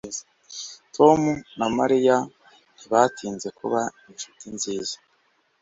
[0.95, 1.19] Tom
[1.59, 2.15] na Mariya
[2.75, 4.95] ntibatinze kuba inshuti nziza